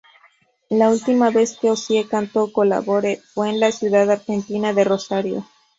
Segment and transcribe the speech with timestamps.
[0.71, 5.45] La última vez que "Ossie" cantó "Colabore" fue en la ciudad argentina de Rosario.